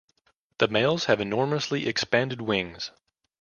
[0.57, 2.89] The males have enormously expanded wings.